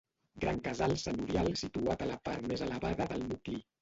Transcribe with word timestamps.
Gran 0.43 0.61
Casal 0.67 0.93
senyorial 1.01 1.49
situat 1.63 2.01
a 2.01 2.07
la 2.13 2.17
part 2.31 2.49
més 2.53 2.65
elevada 2.69 3.09
del 3.13 3.29
nucli. 3.29 3.63